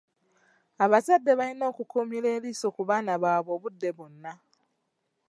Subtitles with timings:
[0.83, 4.33] Abazadde balina okukuumira eriiso ku baana baabwe obudde bwonna.